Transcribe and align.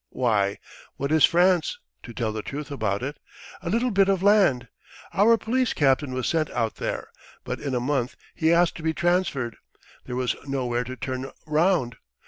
Why, 0.09 0.57
what 0.97 1.11
is 1.11 1.25
France, 1.25 1.77
to 2.01 2.11
tell 2.11 2.33
the 2.33 2.41
truth 2.41 2.71
about 2.71 3.03
it? 3.03 3.19
A 3.61 3.69
little 3.69 3.91
bit 3.91 4.09
of 4.09 4.23
land. 4.23 4.67
Our 5.13 5.37
police 5.37 5.75
captain 5.75 6.11
was 6.11 6.27
sent 6.27 6.49
out 6.49 6.77
there, 6.77 7.09
but 7.43 7.59
in 7.59 7.75
a 7.75 7.79
month 7.79 8.15
he 8.33 8.51
asked 8.51 8.73
to 8.77 8.81
be 8.83 8.95
transferred: 8.95 9.57
there 10.07 10.15
was 10.15 10.35
nowhere 10.47 10.85
to 10.85 10.95
turn 10.95 11.29
round! 11.45 11.97